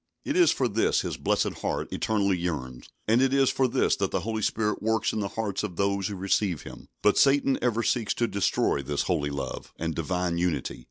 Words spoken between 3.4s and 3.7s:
for